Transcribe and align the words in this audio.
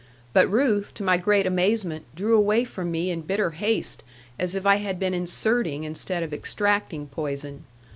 But 0.33 0.49
Ruth, 0.51 0.95
to 0.95 1.03
my 1.03 1.17
great 1.17 1.45
amazement, 1.45 2.05
drew 2.15 2.35
away 2.35 2.63
from 2.63 2.89
me 2.89 3.11
in 3.11 3.21
bitter 3.21 3.51
haste, 3.51 4.03
as 4.39 4.55
if 4.55 4.65
I 4.65 4.77
had 4.77 4.97
been 4.97 5.13
inserting 5.13 5.83
instead 5.83 6.23
of 6.23 6.33
extracting 6.33 7.05
poison. 7.05 7.65